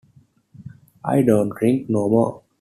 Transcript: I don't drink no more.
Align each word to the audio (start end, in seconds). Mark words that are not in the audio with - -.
I 1.05 1.21
don't 1.21 1.49
drink 1.49 1.87
no 1.87 2.09
more. 2.09 2.41